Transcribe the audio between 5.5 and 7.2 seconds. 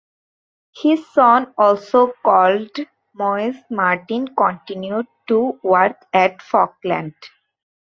work at Falkland.